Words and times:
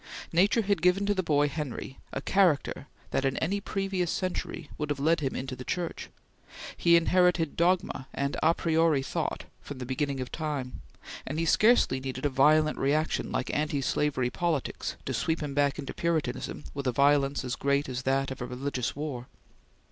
Nature 0.33 0.63
had 0.63 0.81
given 0.81 1.05
to 1.05 1.13
the 1.13 1.21
boy 1.21 1.47
Henry 1.47 1.99
a 2.11 2.21
character 2.21 2.87
that, 3.11 3.23
in 3.23 3.37
any 3.37 3.61
previous 3.61 4.09
century, 4.11 4.67
would 4.75 4.89
have 4.89 4.99
led 4.99 5.19
him 5.19 5.35
into 5.35 5.55
the 5.55 5.63
Church; 5.63 6.09
he 6.75 6.95
inherited 6.95 7.55
dogma 7.55 8.07
and 8.11 8.35
a 8.41 8.55
priori 8.55 9.03
thought 9.03 9.43
from 9.61 9.77
the 9.77 9.85
beginning 9.85 10.19
of 10.19 10.31
time; 10.31 10.81
and 11.23 11.37
he 11.37 11.45
scarcely 11.45 11.99
needed 11.99 12.25
a 12.25 12.29
violent 12.29 12.79
reaction 12.79 13.31
like 13.31 13.53
anti 13.53 13.79
slavery 13.79 14.31
politics 14.31 14.95
to 15.05 15.13
sweep 15.13 15.39
him 15.39 15.53
back 15.53 15.77
into 15.77 15.93
Puritanism 15.93 16.63
with 16.73 16.87
a 16.87 16.91
violence 16.91 17.45
as 17.45 17.55
great 17.55 17.87
as 17.87 18.01
that 18.01 18.31
of 18.31 18.41
a 18.41 18.45
religious 18.47 18.95
war. 18.95 19.27